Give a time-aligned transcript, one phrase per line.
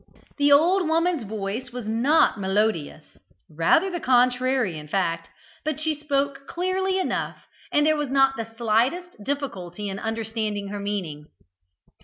[0.39, 3.19] The old woman's voice was not melodious
[3.51, 5.29] rather the contrary, in fact
[5.63, 10.79] but she spoke clearly enough, and there was not the slightest difficulty in understanding her
[10.79, 11.27] meaning.